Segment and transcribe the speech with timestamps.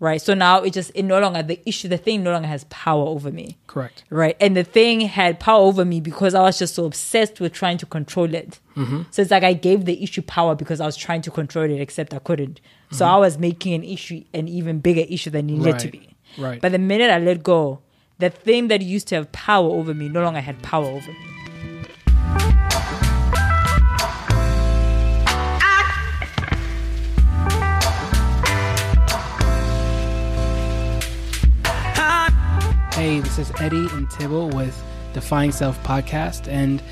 [0.00, 0.20] right?
[0.20, 3.04] So now it just it no longer the issue, the thing no longer has power
[3.04, 3.58] over me.
[3.66, 4.04] Correct.
[4.10, 4.36] Right.
[4.40, 7.78] And the thing had power over me because I was just so obsessed with trying
[7.78, 8.60] to control it.
[8.76, 9.02] Mm-hmm.
[9.10, 11.80] So it's like I gave the issue power because I was trying to control it,
[11.80, 12.60] except I couldn't.
[12.90, 13.14] So mm-hmm.
[13.14, 16.16] I was making an issue an even bigger issue than it needed to be.
[16.36, 16.60] Right.
[16.60, 17.80] But the minute I let go,
[18.18, 21.37] the thing that used to have power over me no longer had power over me.
[32.98, 36.48] Hey, this is Eddie and Tibble with Defying Self Podcast.
[36.48, 36.82] And,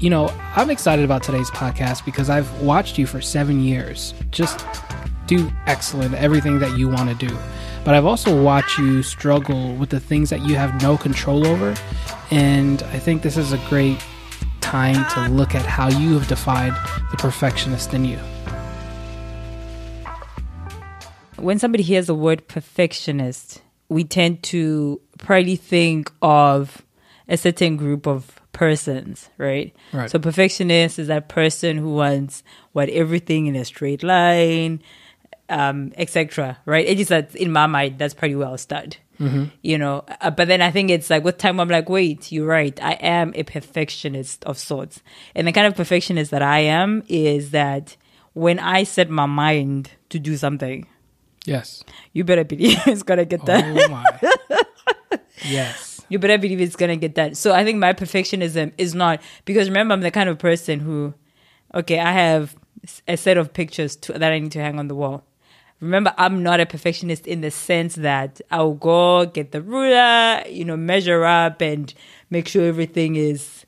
[0.00, 4.66] you know, I'm excited about today's podcast because I've watched you for seven years just
[5.28, 7.38] do excellent everything that you want to do.
[7.84, 11.76] But I've also watched you struggle with the things that you have no control over.
[12.32, 14.04] And I think this is a great
[14.60, 16.72] time to look at how you have defied
[17.12, 18.18] the perfectionist in you.
[21.36, 26.82] when somebody hears the word perfectionist, we tend to probably think of
[27.28, 29.74] a certain group of persons, right?
[29.92, 30.10] Right.
[30.10, 34.82] So perfectionist is that person who wants what everything in a straight line,
[35.48, 36.58] um, etc.
[36.66, 36.86] Right?
[36.86, 38.96] It is that in my mind, that's pretty well studied.
[39.62, 42.46] You know, uh, but then I think it's like with time, I'm like, wait, you're
[42.46, 42.78] right.
[42.82, 45.02] I am a perfectionist of sorts,
[45.34, 47.96] and the kind of perfectionist that I am is that
[48.34, 50.86] when I set my mind to do something,
[51.46, 51.84] Yes.
[52.12, 53.78] you better believe it's gonna get done.
[53.78, 54.58] Oh.
[55.44, 56.00] yes.
[56.08, 57.34] You better believe it's gonna get done.
[57.34, 61.14] So I think my perfectionism is not because remember I'm the kind of person who,
[61.74, 62.56] okay, I have
[63.08, 65.24] a set of pictures to, that I need to hang on the wall.
[65.80, 70.64] Remember, I'm not a perfectionist in the sense that I'll go get the ruler, you
[70.64, 71.92] know, measure up and
[72.30, 73.66] make sure everything is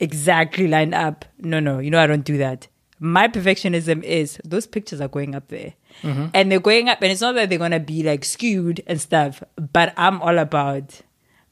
[0.00, 1.24] exactly lined up.
[1.38, 2.66] No, no, you know, I don't do that.
[3.00, 5.74] My perfectionism is those pictures are going up there
[6.34, 9.42] and they're going up, and it's not that they're gonna be like skewed and stuff,
[9.56, 11.00] but I'm all about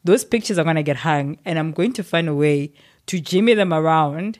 [0.05, 2.73] those pictures are gonna get hung, and I'm going to find a way
[3.07, 4.39] to jimmy them around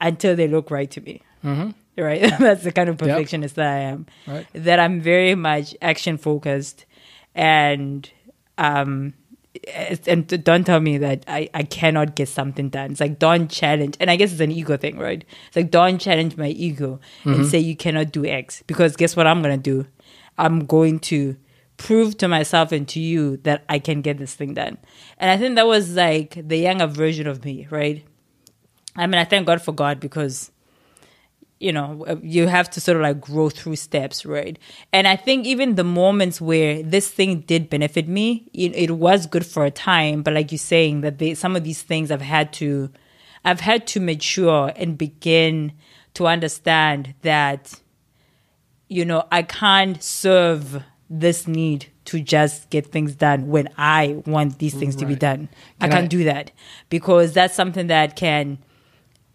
[0.00, 1.22] until they look right to me.
[1.96, 2.22] Right?
[2.38, 4.06] That's the kind of perfectionist that I am.
[4.26, 4.46] Right.
[4.54, 6.84] That I'm very much action focused,
[7.34, 8.08] and
[8.58, 9.14] um,
[9.68, 12.92] Uh, and don't tell me that I, I cannot get something done.
[12.92, 15.24] It's like don't challenge, and I guess it's an ego thing, right?
[15.46, 17.44] It's like don't challenge my ego and mm-hmm.
[17.44, 19.86] say you cannot do X because guess what I'm gonna do?
[20.36, 21.36] I'm going to
[21.76, 24.78] prove to myself and to you that I can get this thing done.
[25.18, 28.04] And I think that was like the younger version of me, right?
[28.96, 30.50] I mean, I thank God for God because
[31.64, 34.56] you know uh, you have to sort of like grow through steps right
[34.92, 39.26] and i think even the moments where this thing did benefit me it, it was
[39.34, 42.20] good for a time but like you're saying that they, some of these things i've
[42.36, 42.90] had to
[43.46, 45.72] i've had to mature and begin
[46.12, 47.62] to understand that
[48.88, 54.58] you know i can't serve this need to just get things done when i want
[54.58, 55.20] these things to be Right.
[55.20, 55.48] done
[55.80, 56.50] i Can can't I- do that
[56.90, 58.58] because that's something that can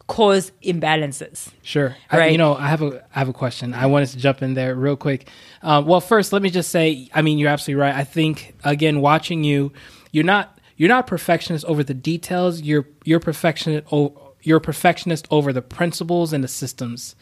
[0.09, 1.95] cause imbalances Sure.
[2.11, 2.31] I, Right.
[2.31, 3.73] you know, I have a I have a question.
[3.73, 5.29] I wanted to jump in there real quick.
[5.61, 7.95] Um, well, first, let me just say, I mean, you're absolutely right.
[7.95, 9.71] I think again, watching you,
[10.11, 12.61] you're not you're not perfectionist over the details.
[12.61, 13.85] You're you're perfectionist.
[13.93, 17.15] O- you're perfectionist over the principles and the systems.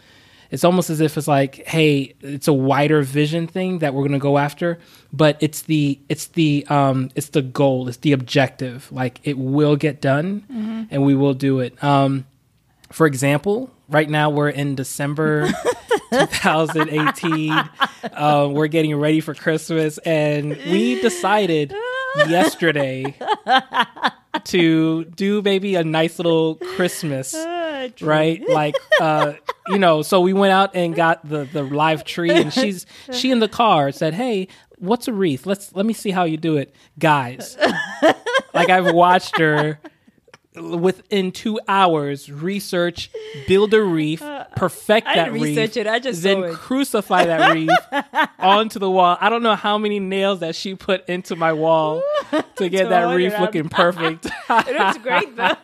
[0.50, 4.14] It's almost as if it's like, hey, it's a wider vision thing that we're going
[4.22, 4.80] to go after,
[5.12, 8.90] but it's the it's the um it's the goal, it's the objective.
[8.94, 11.74] Like it will get done, and we will do it.
[11.84, 12.26] Um,
[12.92, 15.50] for example, right now we're in December
[16.12, 17.52] 2018.
[18.14, 21.74] Uh, we're getting ready for Christmas, and we decided
[22.28, 23.16] yesterday
[24.46, 27.36] to do maybe a nice little Christmas,
[28.02, 28.42] right?
[28.48, 29.34] Like, uh,
[29.68, 33.32] you know, so we went out and got the the live tree, and she's she
[33.32, 34.48] in the car said, "Hey,
[34.78, 35.46] what's a wreath?
[35.46, 37.58] Let's let me see how you do it, guys."
[38.54, 39.80] like I've watched her
[40.62, 43.10] within two hours research,
[43.48, 47.54] build a reef, uh, perfect I that reef, research it, I just then crucify that
[47.54, 47.70] reef
[48.40, 49.18] onto the wall.
[49.20, 52.02] I don't know how many nails that she put into my wall
[52.56, 54.26] to get that reef looking perfect.
[54.50, 55.56] it looks great though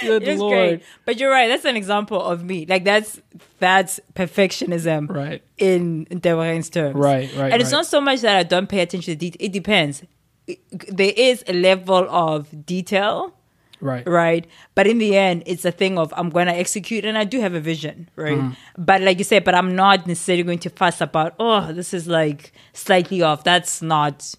[0.00, 0.52] Good It's lord!
[0.78, 0.82] great.
[1.04, 1.46] But you're right.
[1.46, 2.66] That's an example of me.
[2.66, 3.20] Like that's
[3.60, 5.42] that's perfectionism, Right.
[5.58, 7.78] In in Deborah's terms, Right, right, And it's right.
[7.78, 9.36] not so much that I don't pay attention to detail.
[9.46, 10.02] It depends.
[10.46, 10.58] It-
[10.96, 13.34] There is a level of detail,
[13.84, 14.08] Right.
[14.08, 14.46] right?
[14.74, 17.40] But in the end, it's a thing of I'm going to execute, and I do
[17.40, 18.38] have a vision, right?
[18.38, 18.56] Mm.
[18.78, 21.34] But like you said, but I'm not necessarily going to fuss about.
[21.38, 23.44] Oh, this is like slightly off.
[23.44, 24.34] That's not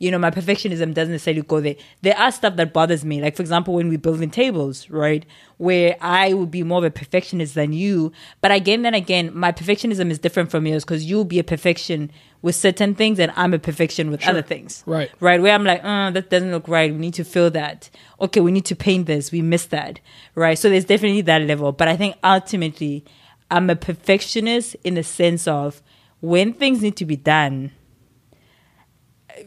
[0.00, 1.76] you know, my perfectionism doesn't necessarily go there.
[2.00, 3.20] There are stuff that bothers me.
[3.20, 5.26] Like, for example, when we're building tables, right?
[5.58, 8.10] Where I would be more of a perfectionist than you.
[8.40, 12.10] But again, then again, my perfectionism is different from yours because you'll be a perfection
[12.40, 14.82] with certain things and I'm a perfection with other things.
[14.86, 15.10] Right.
[15.20, 15.42] Right.
[15.42, 16.90] Where I'm like, oh, that doesn't look right.
[16.90, 17.90] We need to fill that.
[18.22, 19.30] Okay, we need to paint this.
[19.30, 20.00] We missed that.
[20.34, 20.58] Right.
[20.58, 21.72] So there's definitely that level.
[21.72, 23.04] But I think ultimately,
[23.50, 25.82] I'm a perfectionist in the sense of
[26.20, 27.72] when things need to be done,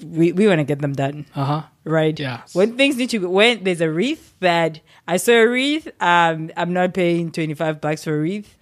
[0.06, 1.26] we, we want to get them done.
[1.36, 1.62] Uh huh.
[1.84, 2.18] Right.
[2.20, 2.42] Yeah.
[2.54, 6.52] When things need to be, when there's a wreath that I saw a wreath, um,
[6.56, 8.56] I'm not paying 25 bucks for a wreath.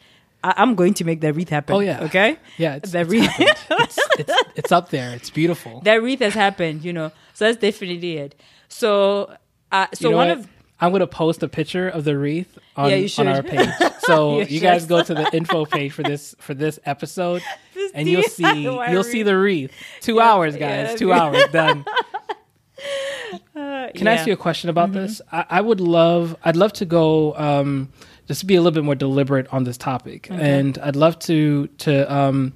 [0.43, 1.75] I, I'm going to make that wreath happen.
[1.75, 2.03] Oh, yeah.
[2.05, 2.37] Okay.
[2.57, 2.75] Yeah.
[2.75, 3.57] It's, That it's, wreath, happened.
[3.81, 5.13] it's, it's, it's up there.
[5.13, 5.81] It's beautiful.
[5.81, 7.11] that wreath has happened, you know.
[7.33, 8.35] So that's definitely it.
[8.67, 9.35] So,
[9.71, 10.37] uh, so You know one what?
[10.39, 10.47] of,
[10.81, 13.69] I'm going to post a picture of the wreath on, Yeah, on our page.
[14.01, 17.43] So You you, guys go to the info page for this for this episode,
[17.75, 19.71] This and you'll see DIY you'll see the wreath.
[20.01, 20.87] Two Yeah, hours, guys.
[20.87, 21.85] that'd Two be- hours done.
[23.55, 25.21] uh, Can I ask you a question about this?
[25.31, 27.89] I, I would love, I'd love to go, um,
[28.27, 32.11] just be a little bit more deliberate on this topic, and I'd love to to
[32.13, 32.53] um,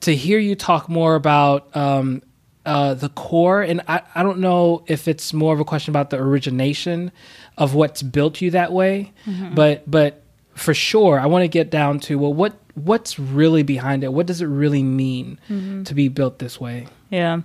[0.00, 2.22] to hear you talk more about um,
[2.68, 3.62] uh, the core.
[3.62, 7.10] And I, I don't know if it's more of a question about the origination
[7.56, 9.54] of what's built you that way, mm-hmm.
[9.54, 10.22] but but
[10.54, 14.12] for sure, I want to get down to well, what what's really behind it?
[14.12, 15.84] What does it really mean mm-hmm.
[15.84, 16.86] to be built this way?
[17.10, 17.40] Yeah,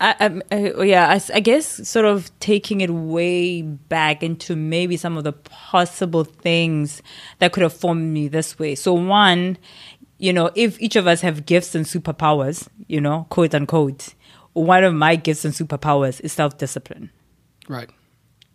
[0.00, 4.54] I, I, I uh, yeah, I, I guess sort of taking it way back into
[4.54, 7.02] maybe some of the possible things
[7.40, 8.76] that could have formed me this way.
[8.76, 9.58] So one,
[10.18, 14.14] you know, if each of us have gifts and superpowers, you know, quote unquote,
[14.58, 17.10] one of my gifts and superpowers is self discipline
[17.68, 17.90] Right.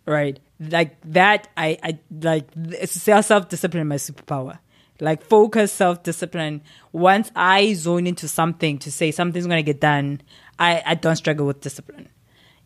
[0.06, 0.38] right?
[0.60, 2.46] Like that i i like
[2.86, 4.58] self discipline my superpower.
[5.00, 6.62] Like focus self discipline
[6.92, 10.20] once i zone into something to say something's going to get done
[10.58, 12.08] i i don't struggle with discipline.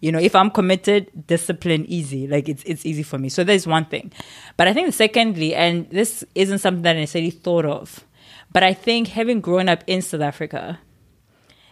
[0.01, 2.27] You know if i'm committed discipline easy.
[2.29, 3.29] Like it's it's easy for me.
[3.31, 4.13] So there's one thing.
[4.57, 8.05] But i think secondly and this isn't something that i necessarily thought of
[8.53, 10.79] but i think having grown up in south africa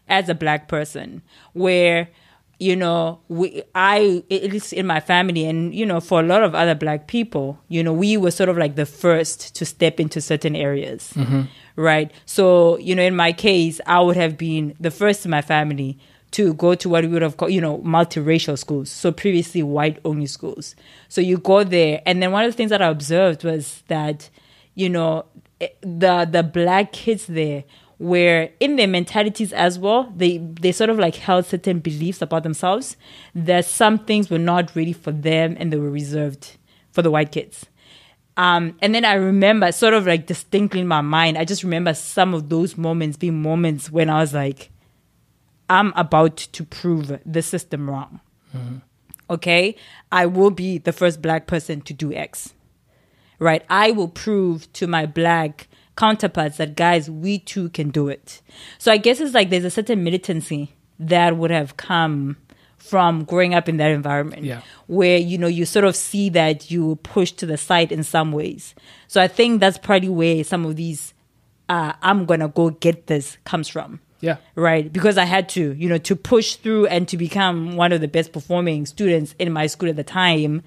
[0.08, 1.23] as a black person
[1.53, 2.08] where
[2.58, 6.43] you know we i at least in my family and you know for a lot
[6.43, 10.00] of other black people you know we were sort of like the first to step
[10.00, 11.12] into certain areas
[11.76, 12.11] right?
[12.25, 15.99] So you know in my case i would have been the first in my family
[16.31, 19.99] to go to what we would have called you know multiracial schools so previously white
[20.05, 20.75] only schools.
[21.08, 24.31] So you go there and then one of the things that i observed was that
[24.75, 25.26] you know
[25.61, 27.64] eh, the the black kids there
[27.98, 32.43] where in their mentalities as well they they sort of like held certain beliefs about
[32.43, 32.96] themselves
[33.34, 36.56] that some things were not ready for them and they were reserved
[36.93, 37.66] for the white kids
[38.37, 41.94] um, and then I remember sort of like distinctly in my mind, I just remember
[41.94, 44.70] some of those moments being moments when I was like,
[45.70, 48.20] I'm about to prove the system wrong.
[49.28, 49.75] Okay?
[50.12, 52.52] I will be the first black person to do X.
[53.38, 53.64] Right?
[53.69, 55.66] I will prove to my black
[55.96, 58.43] counterparts that guys, we too can do it.
[58.78, 62.37] So I guess it's like there's a certain militancy that would have come
[62.78, 64.60] from growing up in that environment Yeah.
[64.87, 68.04] where you know you sort of see that you were pushed to the side in
[68.04, 68.75] some ways
[69.08, 71.12] so i think that's probably where some of these
[71.69, 74.37] uh, i'm gonna go get this comes from Yeah.
[74.54, 78.00] right because i had to you know to push through and to become one of
[78.00, 80.62] the best performing students in my school at the time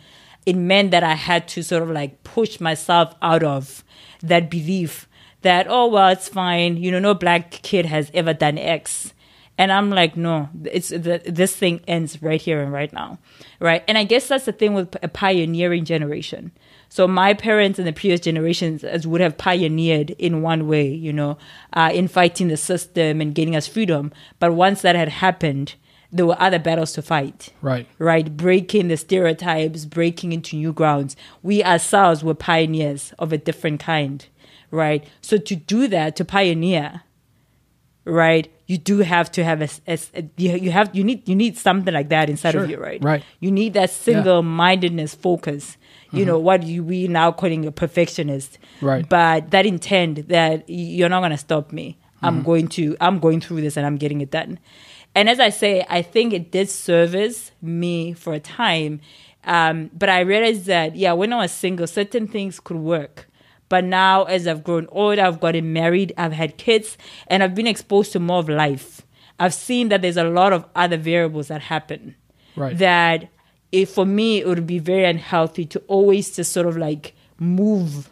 [0.46, 3.84] it meant that i had to sort of like push myself out of
[4.22, 5.08] that belief
[5.42, 6.78] that oh well it's fine.
[6.78, 9.14] You know no black kid has ever done x.
[9.58, 13.20] And i'm like no it's the, this thing ends right here and right now.
[13.60, 13.84] Right?
[13.88, 16.52] And i guess that's the thing with a pioneering generation.
[16.92, 21.14] So my parents and the previous generations as would have pioneered in one way you
[21.14, 21.38] know
[21.74, 24.12] uh, in fighting the system and getting us freedom.
[24.40, 25.76] But once that had happened
[26.12, 27.50] there were other battles to fight.
[27.62, 27.88] Right.
[27.98, 28.36] right?
[28.36, 31.16] Breaking the stereotypes, breaking into new grounds.
[31.44, 34.26] We ourselves were pioneers of a different kind,
[34.72, 35.06] right?
[35.22, 37.02] So to do that, to pioneer,
[38.06, 39.70] right, you do have to have a.
[40.38, 42.64] you you have you need you need something like that inside Sure.
[42.64, 43.04] of you, right?
[43.04, 43.24] Right.
[43.40, 45.78] You need that single mindedness, focus.
[46.12, 49.08] You know what you we now calling a perfectionist, Right.
[49.08, 51.98] But that intent that you're not gonna stop me.
[52.22, 54.60] I'm going to I'm going through this and I'm getting it done.
[55.16, 59.02] And as I say, I think it did service me for a time.
[59.46, 63.29] Um, but I realized that yeah, when I was single, certain things could work.
[63.70, 66.98] But now, as I've grown older, I've gotten married, I've had kids,
[67.28, 69.02] and I've been exposed to more of life.
[69.40, 72.16] I've seen that there's a lot of other variables that happen
[72.56, 72.78] Right.
[72.80, 73.30] that
[73.72, 78.12] if for me it would be very unhealthy to always just sort of like move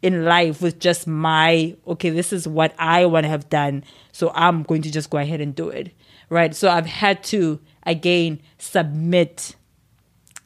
[0.00, 4.32] in life with just my okay this is what i want to have done so
[4.34, 5.92] i'm going to just go ahead and do it
[6.30, 6.54] right?
[6.54, 9.54] So I've had to again submit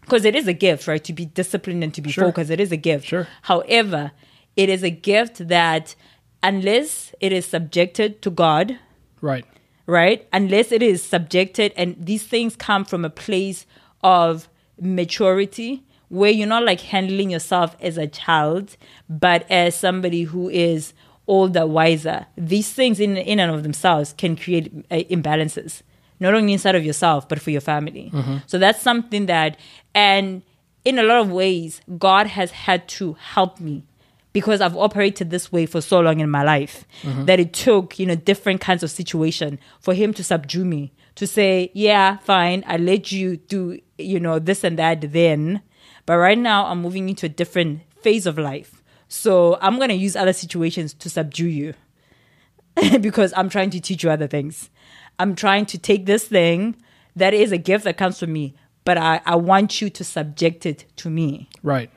[0.00, 1.02] because it is a gift, right?
[1.04, 2.24] To be disciplined and to be Sure.
[2.24, 3.06] focused, it is a gift.
[3.06, 3.28] Sure.
[3.42, 4.10] However,
[4.56, 5.94] it is a gift that
[6.42, 8.78] unless it is subjected to God,
[9.20, 9.44] Right.
[9.86, 10.26] right?
[10.32, 13.66] Unless it is subjected, and these things come from a place
[14.02, 14.48] of
[14.80, 18.76] maturity where you're not like handling yourself as a child,
[19.08, 20.92] but as somebody who is
[21.26, 22.26] older, wiser.
[22.36, 25.82] These things, in in and of themselves, can create uh, imbalances,
[26.20, 28.12] not only inside of yourself but for your family.
[28.46, 29.56] So that's something that,
[29.94, 30.42] and
[30.84, 33.82] in a lot of ways, God has had to help me
[34.36, 37.24] because I've operated this way for so long in my life mm-hmm.
[37.24, 41.26] that it took, you know, different kinds of situation for him to subdue me, to
[41.26, 45.62] say, yeah, fine, I let you do, you know, this and that then.
[46.04, 48.82] But right now I'm moving into a different phase of life.
[49.08, 51.72] So I'm going to use other situations to subdue you
[53.00, 54.68] because I'm trying to teach you other things.
[55.18, 56.76] I'm trying to take this thing
[57.16, 60.66] that is a gift that comes from me, but I, I want you to subject
[60.66, 61.90] it to me Right.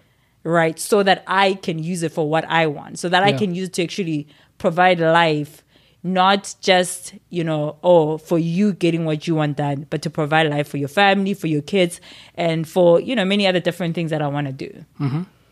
[0.44, 0.80] Right?
[0.80, 3.68] So that I can use it for what I want, so that I can use
[3.68, 4.28] it to actually
[4.58, 5.64] provide life,
[6.04, 10.50] not just, you know, oh, for you getting what you want done, but to provide
[10.50, 12.00] life for your family, for your kids,
[12.36, 14.86] and for, you know, many other different things that I want to do.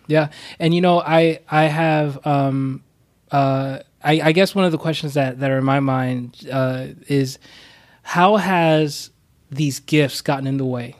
[0.07, 0.29] Yeah,
[0.59, 2.81] and you know, I I have um,
[3.31, 6.87] uh, I, I guess one of the questions that that are in my mind uh,
[7.07, 7.39] is
[8.03, 9.11] how has
[9.51, 10.95] these gifts gotten in the way,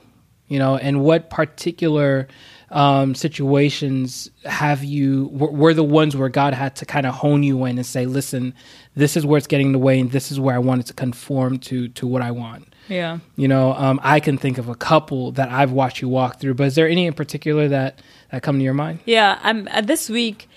[0.46, 2.28] you know, and what particular
[2.70, 7.42] um, situations have you were, were the ones where God had to kind of hone
[7.42, 8.54] you in and say, listen,
[8.94, 10.86] this is where it's getting in the way, and this is where I want it
[10.88, 12.74] to conform to to what I want.
[12.88, 13.18] Yeah.
[13.36, 16.54] You know, um, I can think of a couple that I've watched you walk through,
[16.54, 19.00] but is there any in particular that that come to your mind?
[19.04, 20.48] Yeah, I'm uh, this week.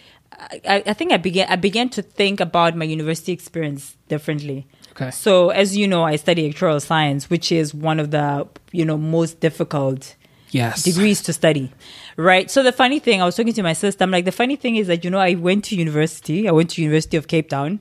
[0.67, 1.47] I, I think I began.
[1.49, 4.67] I began to think about my university experience differently.
[4.91, 5.11] Okay.
[5.11, 8.97] So, as you know, I study actuarial science, which is one of the you know
[8.97, 10.15] most difficult
[10.51, 10.83] Yes.
[10.83, 11.71] degrees to study,
[12.17, 12.51] right?
[12.51, 14.03] So the funny thing, I was talking to my sister.
[14.03, 16.47] I'm like, the funny thing is that you know, I went to university.
[16.47, 17.79] I went to University of Cape Town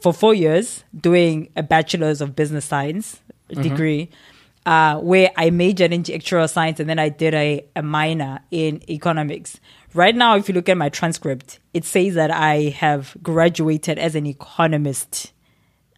[0.00, 4.10] for four years, doing a bachelor's of business science degree,
[4.66, 8.82] uh, where I majored in actuarial science, and then I did a, a minor in
[8.90, 9.58] economics.
[9.94, 14.14] Right now, if you look at my transcript, it says that I have graduated as
[14.14, 15.32] an economist,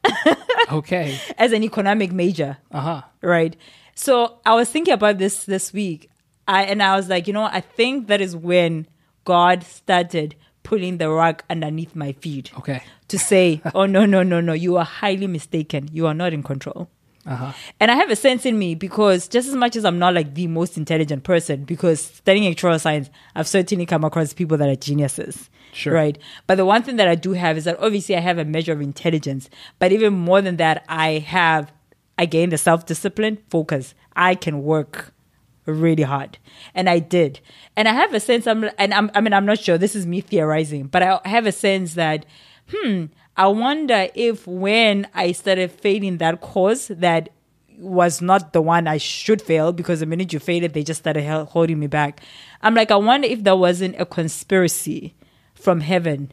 [0.73, 1.19] Okay.
[1.39, 3.03] as an economic major Uh huh.
[3.21, 3.57] right
[3.95, 6.11] so i was thinking about this this week
[6.49, 8.87] I, and i was like you know i think that is when
[9.25, 12.83] god started pulling the rug underneath my feet Okay.
[13.09, 16.43] to say oh no no no no you are highly mistaken you are not in
[16.43, 16.89] control
[17.25, 17.53] Uh huh.
[17.79, 20.35] and I have a sense in me because just as much as I'm not like
[20.35, 24.75] the most intelligent person, because studying actuarial science, I've certainly come across people that are
[24.87, 25.49] geniuses.
[25.73, 25.95] Sure.
[25.95, 26.19] Right.
[26.49, 28.73] But the one thing that I do have is that obviously I have a measure
[28.75, 29.49] of intelligence.
[29.79, 31.71] But even more than that, I have,
[32.23, 33.95] again, the self discipline, focus.
[34.15, 35.13] I can work
[35.67, 36.39] really hard.
[36.75, 37.41] And I did.
[37.77, 40.07] And I have a sense, I'm, and I'm, I mean, I'm not sure, this is
[40.07, 42.27] me theorizing, but I have a sense that,
[42.71, 47.31] hmm, I wonder if when I started failing that course, that
[47.79, 51.25] was not the one I should fail because the minute you failed they just started
[51.47, 52.21] holding me back.
[52.61, 55.15] I'm like, I wonder if there wasn't a conspiracy
[55.55, 56.33] from heaven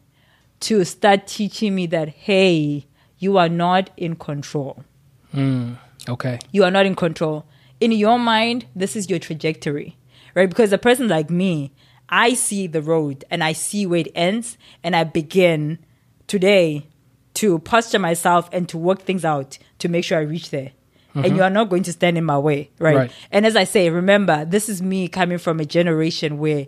[0.62, 2.86] to start teaching me that, hey,
[3.18, 4.84] you are not in control.
[5.34, 6.40] Mm, okay.
[6.52, 7.46] You are not in control.
[7.80, 9.98] In your mind, this is your trajectory,
[10.36, 10.50] right?
[10.50, 11.72] Because a person like me,
[12.10, 15.80] I see the road and I see where it ends, and I begin
[16.28, 16.88] today
[17.36, 20.72] to posture myself and to work things out to make sure I reach there.
[21.14, 21.36] And mm-hmm.
[21.38, 22.96] you are not going to stand in my way, right?
[22.96, 23.12] Right.
[23.32, 26.68] And as I say, remember, this is me coming from a generation where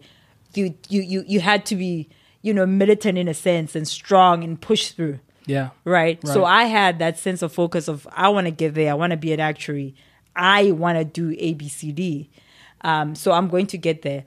[0.54, 2.10] you you you you had to be,
[2.42, 5.70] you know, militant in a sense and strong and push through Yeah.
[5.86, 6.26] right?
[6.28, 8.92] So I had that sense of focus of I want to get there.
[8.92, 9.96] I want to be an actuary.
[10.36, 12.30] I want to do A, B, C, D.
[12.82, 14.24] Um, so I'm going to get there.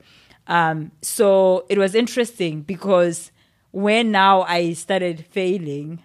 [0.47, 3.31] Um, so it was interesting because
[3.71, 6.03] when now I started failing,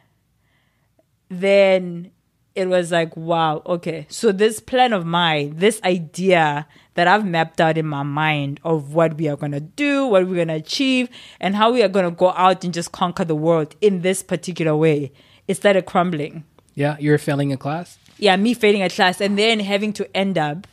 [1.29, 2.11] then
[2.55, 4.07] it was like, wow, okay.
[4.11, 8.93] So this plan of mine, this idea that I've mapped out in my mind of
[8.93, 11.89] what we are going to do, what we're going to achieve, and how we are
[11.89, 15.13] going to go out and just conquer the world in this particular way,
[15.47, 16.45] it started crumbling.
[16.75, 16.97] Yeah.
[16.99, 17.99] You're failing a class.
[18.19, 20.67] Yeah, me failing a class and then having to end up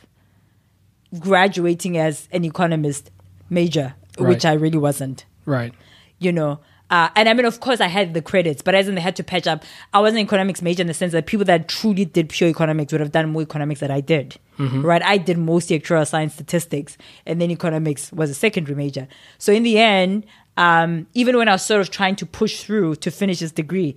[1.18, 3.10] graduating as an economist
[3.48, 5.72] major, which I really wasn't Right.
[6.18, 6.60] you know.
[6.90, 9.14] Uh, and I mean, of course, I had the credits, but as in they had
[9.16, 9.62] to patch up.
[9.92, 12.92] I wasn't an economics major in the sense that people that truly did pure economics
[12.92, 14.36] would have done more economics than I did,
[14.82, 15.02] right?
[15.02, 19.06] I did mostly actuarial science statistics, and then economics was a secondary major.
[19.36, 20.24] So in the end,
[20.56, 23.96] um, even when I was sort of trying to push through to finish this degree,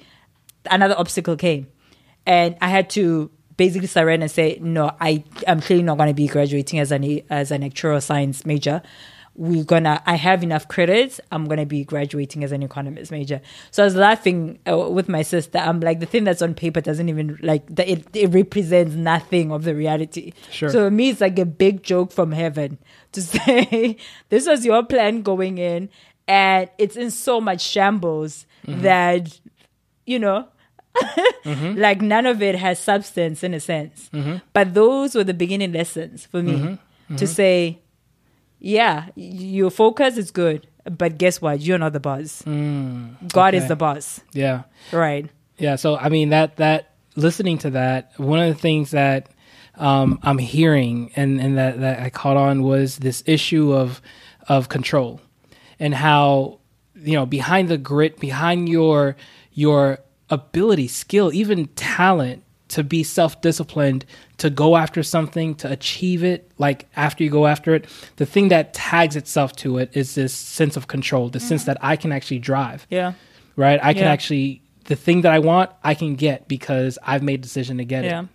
[0.69, 1.67] another obstacle came,
[2.25, 6.13] and I had to basically surrender and say, no, I am clearly not going to
[6.13, 8.81] be graduating as an as an actuarial science major.
[9.35, 10.03] We're gonna.
[10.05, 11.21] I have enough credits.
[11.31, 13.41] I'm gonna be graduating as an economist major.
[13.71, 15.57] So I was laughing uh, with my sister.
[15.57, 17.88] I'm like, the thing that's on paper doesn't even like that.
[17.88, 20.33] It, it represents nothing of the reality.
[20.51, 20.69] Sure.
[20.69, 22.77] So me, it's like a big joke from heaven
[23.13, 23.95] to say
[24.29, 25.89] this was your plan going in,
[26.27, 28.81] and it's in so much shambles mm-hmm.
[28.81, 29.39] that
[30.05, 30.47] you know
[31.45, 31.79] mm-hmm.
[31.79, 34.09] like none of it has substance in a sense.
[34.13, 34.38] Mm-hmm.
[34.53, 36.79] But those were the beginning lessons for me
[37.17, 37.80] to say,
[38.63, 41.59] yeah, your focus is good, but guess what?
[41.61, 42.41] You're not the boss.
[42.43, 44.63] God is the boss, Yeah.
[44.93, 45.29] right?
[45.57, 49.29] Yeah, so I mean that that listening to that, one of the things that
[49.75, 54.01] um, I'm hearing and and that that I caught on was this issue of
[54.47, 55.21] of control
[55.79, 56.59] and how
[56.95, 59.15] you know behind the grit, behind your
[59.53, 59.99] your
[60.29, 64.05] ability, skill, even talent to be self-disciplined,
[64.41, 68.48] to go after something, to achieve it, like after you go after it, the thing
[68.48, 71.74] that tags itself to it is this sense of control, the sense mm-hmm.
[71.74, 73.13] that I can actually drive Yeah,
[73.55, 73.79] right?
[73.83, 74.12] I can Yeah.
[74.12, 77.86] actually the thing that I want, I can get because I've made a decision to
[77.86, 78.21] get yeah.
[78.21, 78.27] it.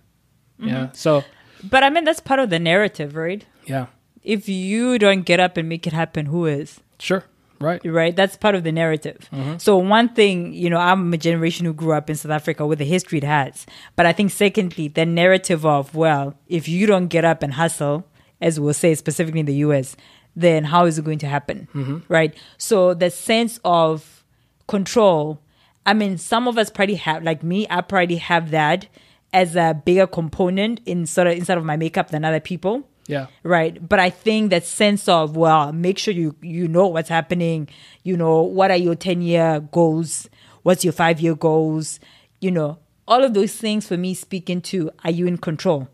[0.59, 0.67] Yeah.
[0.67, 0.93] Mm-hmm.
[0.93, 1.25] So
[1.61, 3.45] But I mean, that's part of the narrative, right?
[3.65, 3.87] yeah,
[4.23, 6.79] If you don't get up and make it happen, who is?
[6.99, 7.25] sure,
[7.59, 7.81] right.
[7.85, 8.15] right?
[8.15, 9.29] That's part of the narrative.
[9.33, 9.57] Mm-hmm.
[9.57, 12.79] So one thing, you know, I'm a generation who grew up in South Africa with
[12.79, 13.65] the history it has.
[13.95, 18.05] But I think secondly, the narrative of well, if you don't get up and hustle,
[18.41, 19.95] as we'll say specifically in the US,
[20.35, 21.97] then how is it going to happen, Mm-hmm.
[22.07, 22.35] right?
[22.57, 24.23] So the sense of
[24.67, 25.41] control.
[25.85, 28.87] I mean, some of us probably have, like me, I probably have that
[29.33, 33.27] as a bigger component in sort of inside of my makeup than other people Yeah.
[33.43, 33.87] right?
[33.87, 37.69] But i think that sense of well make sure you you know what's happening.
[38.03, 40.29] You know what are your 10 year goals?
[40.63, 41.99] What's your 5 year goals?
[42.41, 45.87] You know all of those things for me speak into are you in control?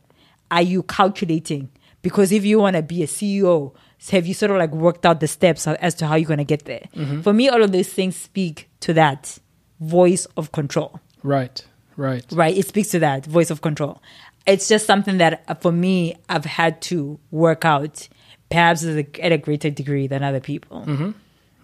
[0.49, 1.69] Are you calculating?
[2.01, 3.73] Because if you want to be a ceo
[4.11, 6.43] have you sort of like worked out the steps as to how you're going to
[6.43, 6.83] get there?
[6.95, 7.21] Mm-hmm.
[7.21, 9.37] For me all of those things speak to that.
[9.79, 10.99] Voice of control.
[11.23, 11.63] Right.
[11.95, 12.25] Right.
[12.31, 12.55] right?
[12.55, 13.25] It speaks to that.
[13.25, 14.01] Voice of control
[14.45, 18.07] it's just something that uh, for me i've had to work out
[18.49, 20.83] perhaps at a, at a greater degree than other people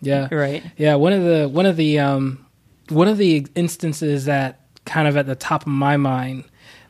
[0.01, 0.27] Yeah.
[0.33, 0.95] right Yeah.
[0.95, 2.45] One of the one of the um
[2.89, 6.45] one of the instances that kind of at the top of my mind,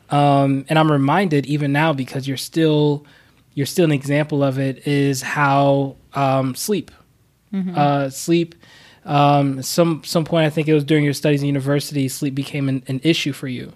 [0.08, 3.04] um, and I'm reminded even now because you're still
[3.54, 6.90] you're still an example of it is how um, sleep,
[7.52, 8.54] uh, sleep.
[9.04, 12.68] Um, some some point I think it was during your studies in university, sleep became
[12.68, 13.72] an, an issue for you,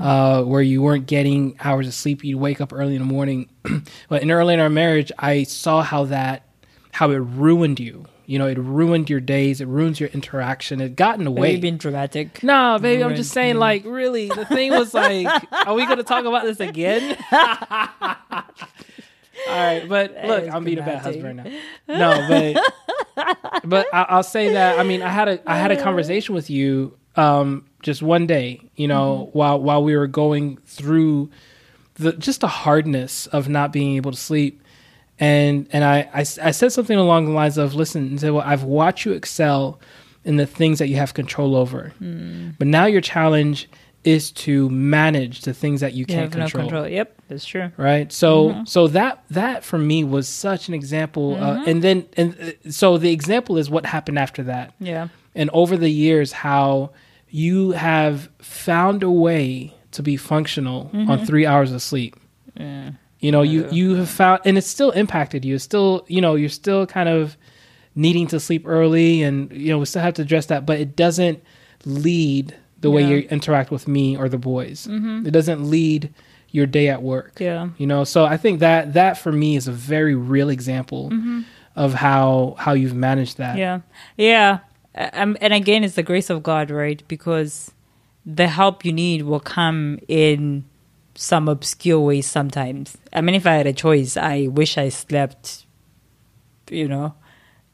[0.00, 2.22] uh, where you weren't getting hours of sleep.
[2.24, 3.48] You'd wake up early in the morning.
[4.08, 6.44] but in early in our marriage, I saw how that
[6.92, 8.06] how it ruined you.
[8.26, 9.62] You know, it ruined your days.
[9.62, 10.82] It ruins your interaction.
[10.82, 14.44] It got in the way being dramatic No, baby, I'm just saying, like, really, the
[14.44, 15.26] thing was like,
[15.66, 17.16] are we going to talk about this again?
[19.48, 21.98] All right, but look, I'm being a bad husband right now.
[21.98, 22.54] No,
[23.16, 24.78] but but I, I'll say that.
[24.78, 28.60] I mean, I had a I had a conversation with you um, just one day,
[28.76, 31.30] you know, while while we were going through
[31.94, 34.62] the just the hardness of not being able to sleep,
[35.18, 38.44] and and I I, I said something along the lines of, listen, and said, well,
[38.46, 39.80] I've watched you excel
[40.24, 41.92] in the things that you have control over,
[42.58, 43.68] but now your challenge
[44.04, 46.62] is to manage the things that you you can't have no control.
[46.68, 46.88] control.
[46.88, 47.70] Yep that's true.
[47.76, 48.10] Right?
[48.10, 48.64] So Mm-hmm.
[48.64, 52.96] so that that for me was such an example uh, and then and uh, so
[52.98, 54.74] the example is what happened after that.
[54.80, 55.08] Yeah.
[55.34, 56.90] And over the years how
[57.28, 62.16] you have found a way to be functional on three hours of sleep.
[62.56, 62.62] Mm-hmm.
[62.62, 62.90] yeah.
[63.20, 65.56] You know you you have found and it's still impacted you.
[65.56, 67.36] It's still you know you're still kind of
[67.94, 70.94] needing to sleep early and you know we still have to address that but it
[70.94, 71.42] doesn't
[71.84, 74.86] lead the way you interact with me or the boys.
[74.90, 76.12] It doesn't lead
[76.50, 77.38] your day at work.
[77.40, 77.68] Yeah.
[77.76, 81.12] You know so i think that that for me is a very real example
[81.78, 83.56] of how how you've managed that.
[83.56, 83.80] Yeah,
[84.16, 84.58] yeah.
[84.94, 87.02] Um, and again, it's the grace of God, right?
[87.06, 87.70] Because
[88.26, 90.64] the help you need will come in
[91.14, 92.98] some obscure ways sometimes.
[93.12, 95.66] I mean, if I had a choice, I wish I slept,
[96.68, 97.14] you know,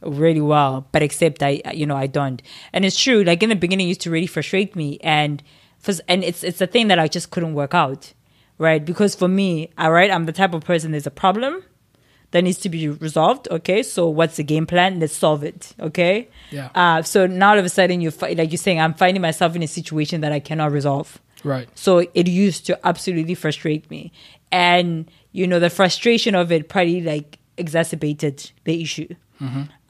[0.05, 0.87] really well.
[0.93, 2.43] But except I, you know, I don't.
[2.73, 3.25] And it's true.
[3.25, 5.43] Like in the beginning, it used to really frustrate me, and
[5.79, 8.12] for, and it's it's a thing that I just couldn't work out,
[8.59, 8.85] right?
[8.85, 10.90] Because for me, all right, I'm the type of person.
[10.93, 11.62] There's a problem
[12.31, 13.47] that needs to be resolved.
[13.51, 14.99] Okay, so what's the game plan?
[14.99, 15.73] Let's solve it.
[15.79, 16.29] Okay.
[16.51, 16.71] Yeah.
[16.75, 19.55] Uh, so now all of a sudden you fi- like you're saying, I'm finding myself
[19.55, 21.21] in a situation that I cannot resolve.
[21.45, 24.11] right So it used to absolutely frustrate me,
[24.51, 29.14] and you know the frustration of it probably like exacerbated the issue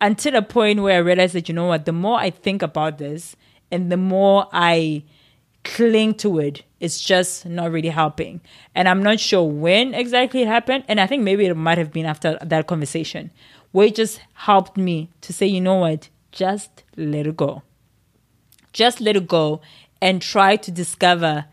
[0.00, 2.98] until a point where I realized that you know what, the more I think about
[2.98, 3.36] this
[3.70, 5.04] and the more I
[5.64, 8.42] cling to it it's just not really helping.
[8.74, 10.84] And I'm not sure when exactly it happened.
[10.86, 13.30] And I think maybe it might have been after that conversation
[13.72, 17.62] where it just helped me to say, you know what, just let it go.
[18.74, 19.62] Just let it go
[20.02, 21.46] and try to discover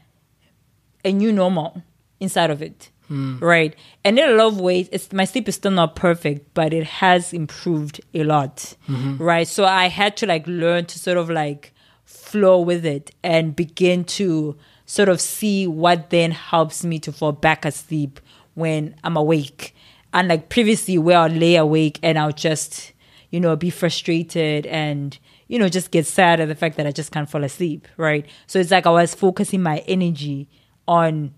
[1.05, 1.81] a new normal
[2.19, 2.89] inside of it.
[3.11, 3.41] Mm.
[3.41, 3.75] Right.
[4.05, 6.85] And in a lot of ways, it's my sleep is still not perfect, but it
[6.85, 8.75] has improved a lot.
[8.87, 9.21] Mm-hmm.
[9.21, 9.47] Right.
[9.47, 11.73] So I had to like learn to sort of like
[12.05, 17.33] flow with it and begin to sort of see what then helps me to fall
[17.33, 18.21] back asleep
[18.53, 19.75] when I'm awake.
[20.13, 22.93] And like previously where I'll lay awake and I'll just,
[23.29, 26.91] you know, be frustrated and, you know, just get sad at the fact that I
[26.91, 27.87] just can't fall asleep.
[27.97, 28.25] Right.
[28.47, 30.49] So it's like I was focusing my energy
[30.87, 31.33] on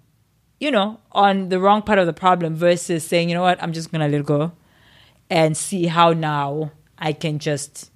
[0.63, 3.73] you know, on the wrong part of the problem versus saying, you know what, I'm
[3.73, 4.53] just gonna let it go
[5.29, 7.91] and see how now I can just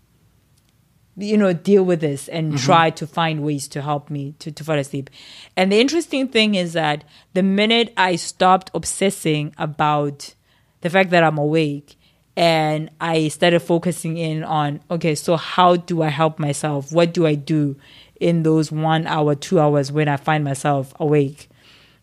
[1.20, 2.66] you know deal with this and mm-hmm.
[2.66, 5.10] try to find ways to help me to, to fall asleep.
[5.56, 7.04] And the interesting thing is that
[7.34, 10.36] the minute i stopped obsessing about
[10.82, 11.96] the fact that i'm awake
[12.36, 16.92] and i started focusing in on okay so how do i help myself?
[16.92, 17.78] What do i do
[18.20, 21.50] in those one hour two hours when i find myself awake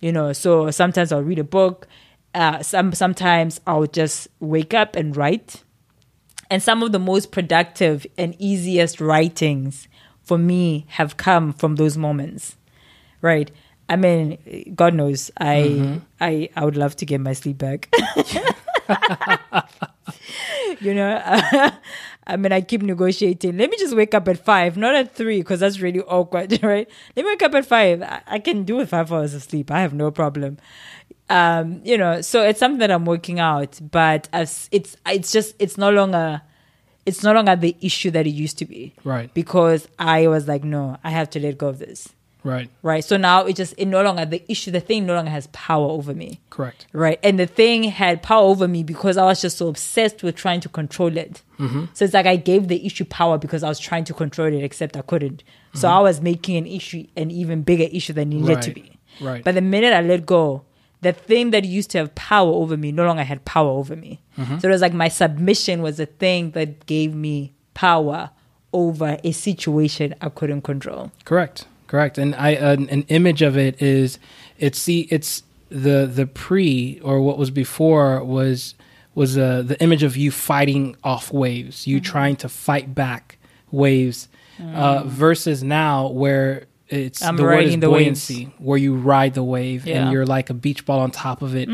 [0.04, 1.86] you know so sometimes i'll read a book
[2.34, 5.62] uh, some sometimes i'll just wake up and write.
[6.50, 9.88] And some of the most productive and easiest writings
[10.22, 12.56] for me have come from those moments
[13.22, 13.50] right?
[13.88, 17.88] I mean god knows i i i would love to get my sleep back.
[20.80, 21.12] You know
[22.26, 23.56] i mean i keep negotiating.
[23.58, 26.88] Let me just wake up at five not at three because that's really awkward right?
[27.16, 28.02] Let me wake up at five.
[28.02, 29.70] I, I can do with five hours of sleep.
[29.70, 30.58] I have no problem.
[31.30, 35.54] Um you know so it's something that i'm working out but as it's it's just
[35.58, 36.42] it's no longer
[37.06, 38.92] it's no longer the issue that it used to be.
[39.04, 39.32] Right.
[39.32, 42.08] because i was like no i have to let go of this
[42.44, 42.68] Right.
[42.82, 45.46] right so now it just it no longer the issue the thing no longer has
[45.48, 46.40] power over me.
[46.50, 46.86] Correct.
[46.92, 50.36] right and the thing had power over me because i was just so obsessed with
[50.36, 51.42] trying to control it.
[51.58, 51.86] Mm-hmm.
[51.94, 54.62] So it's like i gave the issue power because i was trying to control it
[54.62, 55.42] except i couldn't.
[55.74, 55.96] So mm-hmm.
[55.96, 58.98] i was making an issue an even bigger issue than it needed to be.
[59.20, 59.44] Right.
[59.44, 60.64] but the minute i let go
[61.04, 64.20] the thing that used to have power over me no longer had power over me.
[64.38, 64.58] Mm-hmm.
[64.58, 68.30] So it was like my submission was the thing that gave me power
[68.72, 71.12] over a situation i couldn't control.
[71.24, 71.66] Correct.
[71.94, 72.18] Correct.
[72.18, 74.18] And I an, an image of it is
[74.58, 78.74] it's the it's the the pre or what was before was
[79.14, 83.38] was uh, the image of you fighting off waves, you trying to fight back
[83.70, 84.26] waves,
[84.74, 89.86] uh, versus now where it's I'm the word is buoyancy, where you ride the wave
[89.86, 90.02] Yeah.
[90.02, 91.68] and you're like a beach ball on top of it,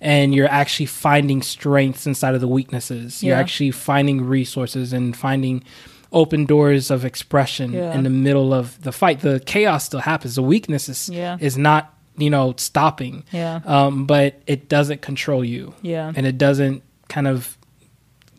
[0.00, 3.24] and you're actually finding strengths inside of the weaknesses.
[3.24, 5.64] You're actually finding resources and finding
[6.14, 7.94] open doors of expression Yeah.
[7.94, 9.20] in the middle of the fight.
[9.20, 10.34] The chaos still happens.
[10.36, 11.36] The weakness is Yeah.
[11.40, 13.24] is not you know stopping.
[13.32, 13.60] Yeah.
[13.66, 15.74] Um, but it doesn't control you.
[15.82, 16.12] Yeah.
[16.16, 17.58] And it doesn't kind of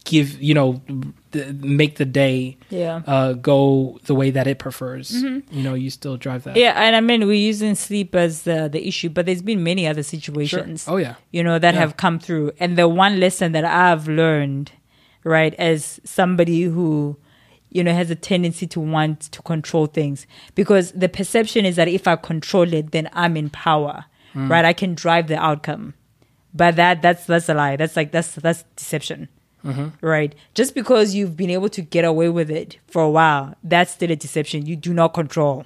[0.06, 0.82] give you know
[1.62, 5.12] make the day yeah uh, go the way that it prefers.
[5.12, 6.52] You know, you still drive that.
[6.52, 6.60] Mm-hmm.
[6.60, 9.88] Yeah, and I mean, we're using sleep as the, the issue, but there's been many
[9.88, 10.18] other Sure.
[10.20, 11.16] situations, Oh yeah.
[11.32, 11.80] you know, that Yeah.
[11.82, 12.52] have come through.
[12.60, 14.72] And the one lesson that I've learned,
[15.26, 17.18] right, as somebody who,
[17.72, 20.26] you know, has a tendency to want to control things,
[20.56, 24.50] because the perception is that if I control it, then I'm in power, Mm.
[24.50, 24.66] right?
[24.66, 25.94] I can drive the outcome.
[26.54, 27.76] But that that's that's a lie.
[27.78, 29.28] That's like that's that's deception.
[29.66, 30.06] Mm-hmm.
[30.06, 30.36] Right.
[30.54, 34.12] Just because you've been able to get away with it for a while, that's still
[34.12, 34.66] a deception.
[34.66, 35.66] You do not control.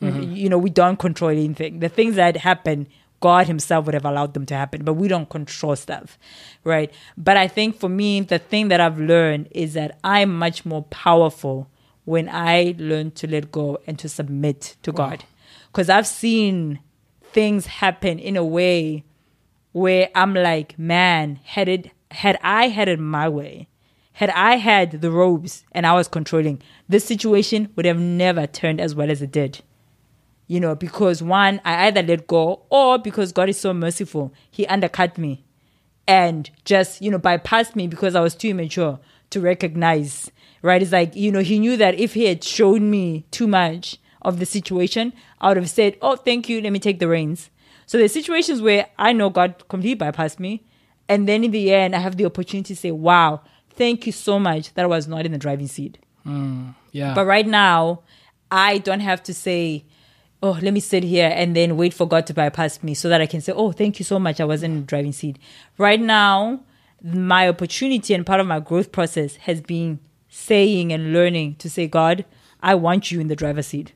[0.00, 1.80] You know, we don't control anything.
[1.80, 2.86] The things that happen,
[3.20, 6.18] God Himself would have allowed them to happen, but we don't control stuff,
[6.64, 6.92] right?
[7.16, 10.82] But I think for me, the thing that I've learned is that I'm much more
[10.84, 11.68] powerful
[12.04, 15.24] when I learn to let go and to submit to God.
[15.66, 16.80] Because I've seen
[17.32, 19.04] things happen in a way
[19.72, 23.68] where I'm like, man, had it had I had it my way,
[24.14, 28.80] had I had the robes and I was controlling, this situation would have never turned
[28.80, 29.62] as well as it did.
[30.48, 34.66] You know, because one, I either let go or because God is so merciful, He
[34.66, 35.44] undercut me
[36.06, 40.30] and just, you know, bypassed me because I was too immature to recognize,
[40.62, 40.80] right?
[40.80, 44.38] It's like, you know, He knew that if He had shown me too much of
[44.38, 47.50] the situation, I would have said, oh, thank you, let me take the reins.
[47.86, 50.64] So there's situations where I know God completely bypassed me.
[51.08, 54.38] And then in the end, I have the opportunity to say, wow, thank you so
[54.38, 55.98] much that I was not in the driving seat.
[56.24, 57.14] Hmm, yeah.
[57.14, 58.02] But right now,
[58.50, 59.84] I don't have to say,
[60.42, 63.20] oh, let me sit here and then wait for God to bypass me so that
[63.20, 64.40] I can say, oh, thank you so much.
[64.40, 65.38] I was in the driving seat.
[65.78, 66.60] Right now,
[67.02, 71.86] my opportunity and part of my growth process has been saying and learning to say,
[71.86, 72.24] God,
[72.60, 73.92] I want you in the driver's seat.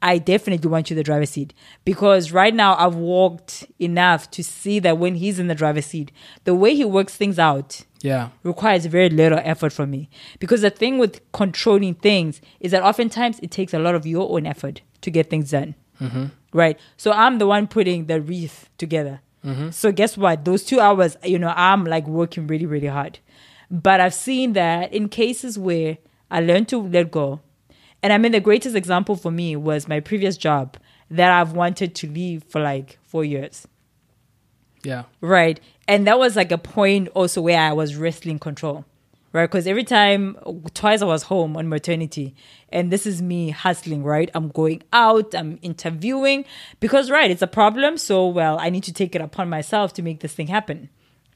[0.00, 1.52] I definitely want you in the driver's seat
[1.84, 6.12] because right now I've walked enough to see that when he's in the driver's seat,
[6.44, 8.28] the way he works things out Yeah.
[8.44, 10.08] requires very little effort from me.
[10.38, 14.30] Because the thing with controlling things is that oftentimes it takes a lot of your
[14.30, 15.74] own effort to get things done.
[16.00, 16.26] Mm-hmm.
[16.52, 16.78] Right?
[16.96, 19.20] So I'm the one putting the wreath together.
[19.44, 19.70] Mm-hmm.
[19.70, 20.44] So guess what?
[20.44, 23.18] Those two hours, you know, I'm like working really, really hard.
[23.70, 25.98] But I've seen that in cases where
[26.30, 27.40] I learned to let go.
[28.02, 30.76] And I mean, the greatest example for me was my previous job
[31.10, 33.66] that I've wanted to leave for like four years.
[34.84, 35.04] Yeah.
[35.20, 35.60] Right.
[35.88, 38.84] And that was like a point also where I was wrestling control.
[39.32, 39.46] Right.
[39.46, 40.36] Because every time,
[40.72, 42.34] twice I was home on maternity,
[42.70, 44.30] and this is me hustling, right?
[44.34, 46.46] I'm going out, I'm interviewing
[46.80, 47.98] because, right, it's a problem.
[47.98, 50.88] So, well, I need to take it upon myself to make this thing happen.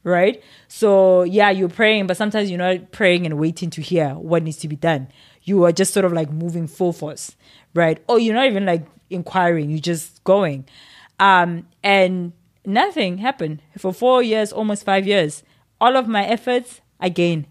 [0.05, 0.43] Right.
[0.69, 4.57] So, yeah, you're praying, but sometimes you're not praying and waiting to hear what needs
[4.59, 5.09] to be done.
[5.45, 7.37] You are just sort of like moving full force.
[7.75, 8.03] Right.
[8.09, 10.67] Or you're not even like inquiring, you're just going.
[11.19, 12.33] Um, and
[12.65, 15.43] nothing happened for four years, almost five years.
[15.81, 17.47] All of my efforts, again,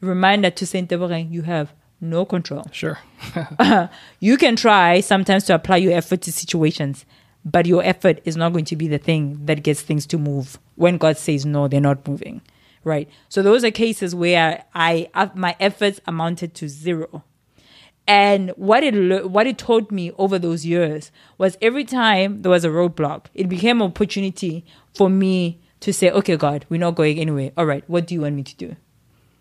[0.00, 2.66] reminder to Saint Deborah, you have no control.
[2.72, 2.98] Sure.
[4.20, 7.04] You can try sometimes to apply your effort to situations,
[7.44, 10.58] but your effort is not going to be the thing that gets things to move
[10.76, 12.40] when God says no, they're not moving.
[12.84, 13.08] Right.
[13.28, 17.24] So those are cases where I my efforts amounted to zero.
[18.06, 22.64] And what it what it taught me over those years was every time there was
[22.64, 27.18] a roadblock, it became an opportunity for me to say, "Okay, God, we're not going
[27.18, 27.52] anywhere.
[27.56, 28.76] All right, what do you want me to do?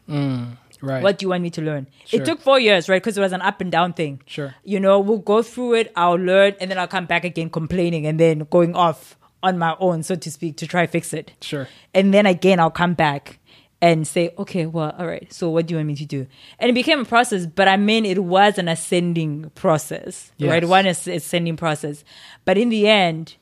[0.10, 1.03] Mm, right.
[1.03, 2.21] What do you want me to learn?" Sure.
[2.21, 3.03] It took four years, right?
[3.03, 4.21] Because it was an up and down thing.
[4.25, 4.56] Sure.
[4.63, 8.06] You know, we'll go through it, I'll learn, and then I'll come back again complaining,
[8.08, 11.34] and then going off on my own, so to speak, to try fix it.
[11.41, 11.67] Sure.
[11.93, 13.39] And then again, I'll come back
[13.82, 15.32] and say, okay, well, all right.
[15.32, 16.25] So what do you want me to do?
[16.58, 20.63] And it became a process, but I mean, it was an ascending process, right?
[20.63, 22.06] One is ascending process.
[22.45, 23.36] But in the end,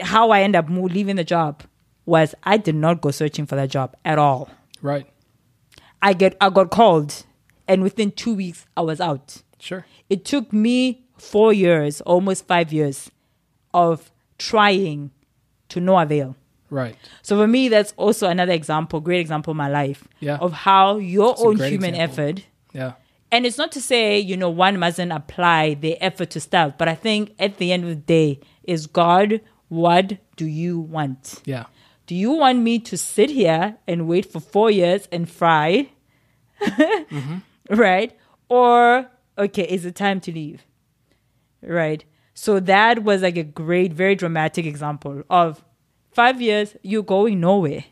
[0.00, 1.62] how I end up leaving the job
[2.06, 4.48] was I did not go searching for that job at all.
[4.80, 5.06] Right.
[6.00, 7.24] I get I got called,
[7.68, 9.42] and within two weeks I was out.
[9.58, 9.84] Sure.
[10.08, 13.10] It took me four years, almost five years,
[13.74, 15.10] of trying
[15.70, 16.36] to no avail.
[16.70, 16.96] Right.
[17.22, 20.36] So for me, that's also another example, great example in my life Yeah.
[20.38, 22.24] of how your It's own human example.
[22.24, 22.46] effort.
[22.72, 22.92] Yeah.
[23.30, 26.88] And it's not to say, you know, one mustn't apply their effort to stuff, but
[26.88, 31.40] I think at the end of the day, is God, what do you want?
[31.44, 31.64] Yeah.
[32.06, 35.88] Do you want me to sit here and wait for four years and fry?
[37.70, 38.12] Right?
[38.48, 39.06] Or,
[39.38, 40.64] okay, is it time to leave?
[41.62, 42.04] Right?
[42.34, 45.64] So that was like a great, very dramatic example of
[46.12, 47.84] five years, you're going nowhere.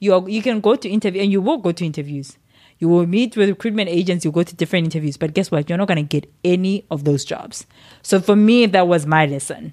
[0.00, 2.36] You, are, you can go to interview and you will go to interviews.
[2.78, 5.68] You will meet with recruitment agents, you go to different interviews, but guess what?
[5.68, 7.66] You're not going to get any of those jobs.
[8.02, 9.72] So for me, that was my lesson.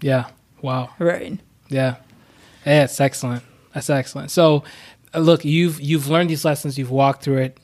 [0.00, 0.30] Yeah.
[0.60, 0.90] Wow.
[0.98, 1.38] Right.
[1.68, 1.96] Yeah.
[2.66, 3.44] Yeah, it's excellent.
[3.74, 4.30] That's excellent.
[4.30, 4.64] So,
[5.14, 6.78] uh, look, you've you've learned these lessons.
[6.78, 7.58] You've walked through it.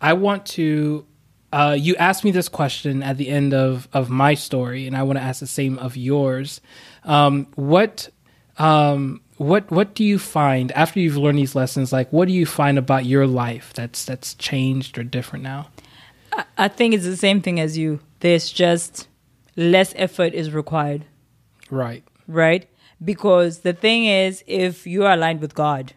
[0.00, 1.06] I want to.
[1.52, 5.02] Uh, you asked me this question at the end of of my story, and I
[5.02, 6.60] want to ask the same of yours.
[7.04, 8.08] Um, what
[8.58, 11.92] um, what what do you find after you've learned these lessons?
[11.92, 15.68] Like, what do you find about your life that's that's changed or different now?
[16.56, 18.00] I think it's the same thing as you.
[18.20, 19.08] There's just
[19.56, 21.04] less effort is required,
[21.70, 22.02] Right.
[22.26, 22.66] right?
[23.04, 25.92] Because the thing is, if you are aligned with God,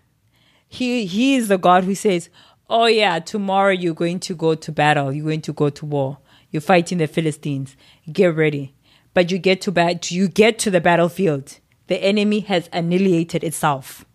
[0.68, 2.30] He He is the God who says,
[2.69, 5.13] "Oh yeah, tomorrow you're going to go to battle.
[5.13, 6.17] You're going to go to war.
[6.51, 7.75] You're fighting the Philistines.
[8.12, 8.73] Get ready."
[9.13, 11.60] But you get to bat, you get to the battlefield.
[11.88, 14.06] The enemy has annihilated itself.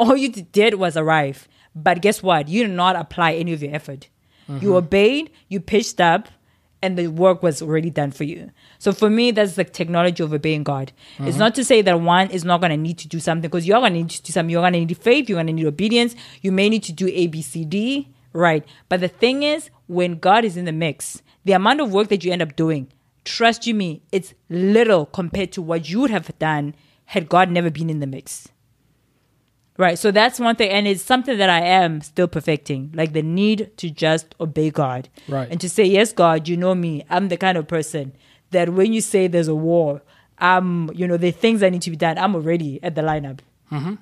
[0.00, 1.48] all you did was arrive.
[1.74, 2.48] But guess what?
[2.48, 4.08] You did not apply any of your effort.
[4.48, 4.72] You mm-hmm.
[4.72, 6.28] obeyed, you pitched up,
[6.82, 8.50] and the work was already done for you.
[8.78, 10.92] So for me, that's the technology of obeying God.
[11.20, 13.66] It's not to say that one is not going to need to do something because
[13.66, 14.50] you're going to need to do something.
[14.50, 15.28] You're going to need faith.
[15.28, 16.16] You're going to need obedience.
[16.40, 18.64] You may need to do A, B, C, D, right?
[18.88, 22.24] But the thing is, when God is in the mix, the amount of work that
[22.24, 22.88] you end up doing,
[23.24, 26.74] trust you me, it's little compared to what you would have done
[27.06, 28.48] had God never been in the mix.
[29.78, 29.98] Right.
[29.98, 30.70] So that's one thing.
[30.70, 35.08] And it's something that I am still perfecting, like the need to just obey God.
[35.28, 35.48] Right.
[35.50, 37.04] And to say, yes, God, you know me.
[37.08, 38.12] I'm the kind of person
[38.50, 40.02] that when you say there's a war,
[40.38, 43.38] um, you know, the things that need to be done, I'm already at the lineup.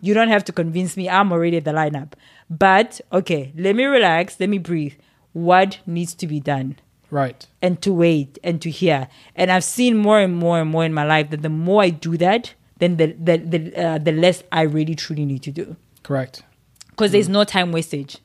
[0.01, 1.09] You don't have to convince me.
[1.09, 2.15] I'm already at the lineup.
[2.51, 4.41] But okay, let me relax.
[4.41, 4.95] Let me breathe.
[5.33, 6.77] What needs to be done?
[7.13, 7.45] Right.
[7.63, 9.09] and to wait and to hear.
[9.37, 11.91] And I've seen more and more and more in my life that the more I
[11.91, 15.77] do that, then the the the, uh, the less I really truly need to do
[16.03, 16.43] Correct.
[16.91, 18.19] because there's no time wastage,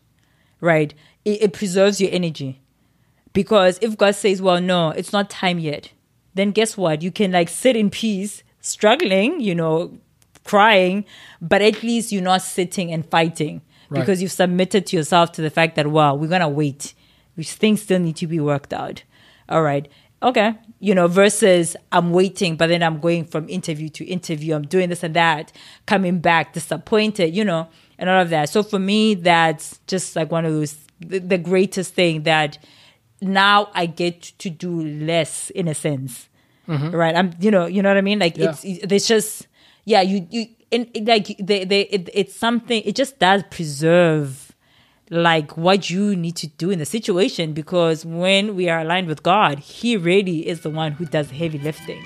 [0.62, 0.94] right?
[1.24, 2.62] It, it preserves your energy.
[3.34, 5.92] Because if God says, well, no, it's not time yet,
[6.36, 7.02] then guess what?
[7.02, 9.98] You can like sit in peace, struggling, you know,
[10.46, 11.04] crying,
[11.42, 14.00] but at least you're not sitting and fighting Right.
[14.00, 16.96] because you've submitted to yourself to the fact that, well, we're going to wait.
[17.36, 19.04] Which things still need to be worked out.
[19.48, 19.88] All right.
[20.24, 20.54] Okay.
[20.80, 24.56] You know, versus I'm waiting, but then I'm going from interview to interview.
[24.56, 25.52] I'm doing this and that,
[25.86, 28.50] coming back disappointed, you know, and all of that.
[28.50, 32.58] So for me, that's just like one of those, the, the greatest thing that
[33.22, 36.28] now I get to do less in a sense.
[36.68, 36.96] Mm-hmm.
[36.96, 37.16] Right.
[37.16, 38.20] I'm, you know, you know what I mean?
[38.20, 38.50] Like Yeah.
[38.50, 39.48] it's, it's just,
[39.86, 44.45] yeah, you, you, and like they, they, it, it's something, it just does preserve
[45.10, 49.24] like what you need to do in the situation because when we are aligned with
[49.24, 52.04] God, He really is the one who does the heavy lifting.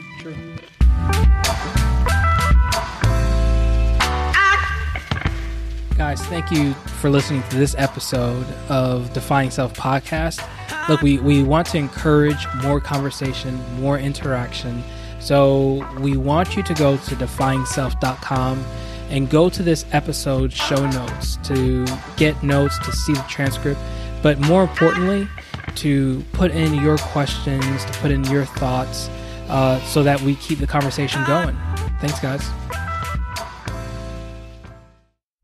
[5.98, 10.42] Guys, thank you for listening to this episode of Defying Self podcast.
[10.88, 14.82] Look, we, we want to encourage more conversation, more interaction.
[15.20, 18.64] So we want you to go to defyingself.com
[19.10, 21.86] and go to this episode show notes to
[22.18, 23.80] get notes, to see the transcript,
[24.22, 25.28] but more importantly,
[25.76, 29.10] to put in your questions, to put in your thoughts,
[29.50, 31.58] uh, so that we keep the conversation going.
[32.00, 32.48] Thanks, guys.